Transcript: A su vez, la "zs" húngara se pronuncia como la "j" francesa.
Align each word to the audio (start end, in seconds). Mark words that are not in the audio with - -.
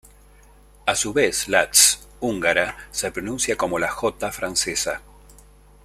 A 0.87 0.95
su 0.95 1.13
vez, 1.13 1.47
la 1.47 1.69
"zs" 1.71 2.07
húngara 2.21 2.75
se 2.89 3.11
pronuncia 3.11 3.55
como 3.55 3.77
la 3.77 3.91
"j" 3.91 4.31
francesa. 4.31 5.03